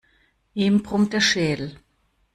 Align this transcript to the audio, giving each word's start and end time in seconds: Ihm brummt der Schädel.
Ihm 0.55 0.81
brummt 0.81 1.13
der 1.13 1.21
Schädel. 1.21 1.79